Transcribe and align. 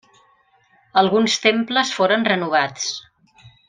Alguns 1.03 1.37
temples 1.45 1.95
foren 1.99 2.29
renovats. 2.33 2.93